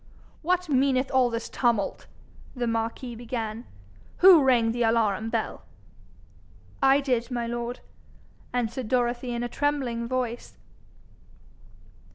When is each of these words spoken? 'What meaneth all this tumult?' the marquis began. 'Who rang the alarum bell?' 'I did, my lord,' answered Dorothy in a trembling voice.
'What 0.41 0.67
meaneth 0.67 1.11
all 1.11 1.29
this 1.29 1.47
tumult?' 1.47 2.07
the 2.55 2.65
marquis 2.65 3.13
began. 3.13 3.65
'Who 4.17 4.43
rang 4.43 4.71
the 4.71 4.81
alarum 4.81 5.29
bell?' 5.29 5.61
'I 6.81 7.01
did, 7.01 7.29
my 7.29 7.45
lord,' 7.45 7.81
answered 8.51 8.87
Dorothy 8.87 9.31
in 9.31 9.43
a 9.43 9.47
trembling 9.47 10.07
voice. 10.07 10.57